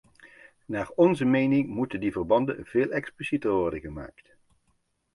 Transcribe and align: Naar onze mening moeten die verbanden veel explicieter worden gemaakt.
Naar 0.65 0.89
onze 0.95 1.25
mening 1.25 1.67
moeten 1.67 1.99
die 1.99 2.11
verbanden 2.11 2.65
veel 2.65 2.89
explicieter 2.91 3.51
worden 3.51 3.79
gemaakt. 3.79 4.35